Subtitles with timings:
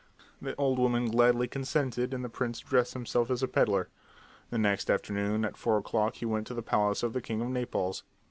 [0.41, 3.87] The old woman gladly consented, and the prince dressed himself as a peddler.
[4.49, 7.49] The next afternoon at four o'clock he went to the palace of the king of
[7.49, 8.01] Naples.